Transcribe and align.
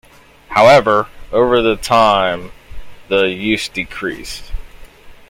However, 0.47 1.09
over 1.31 1.61
the 1.61 1.75
time 1.75 2.51
the 3.07 3.25
use 3.27 3.69
decreased. 3.69 4.45